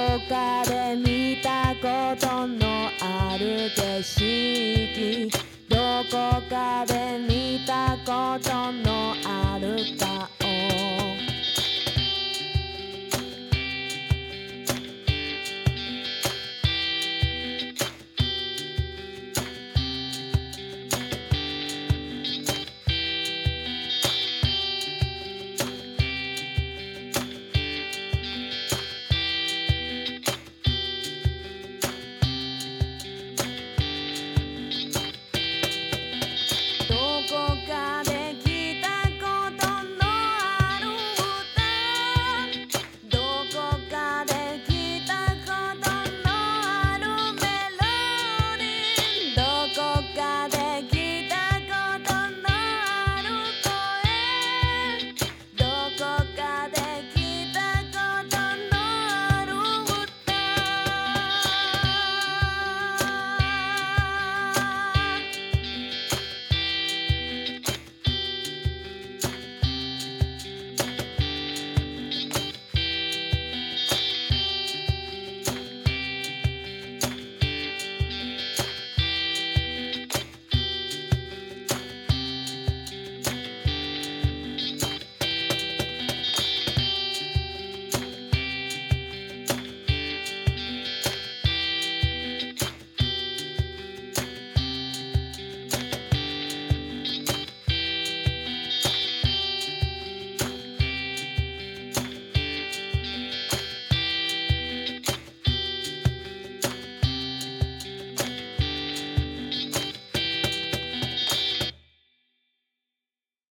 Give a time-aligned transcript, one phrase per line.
[0.00, 5.30] こかで見たことのある景色。
[5.68, 5.76] ど
[6.10, 8.89] こかで見たことの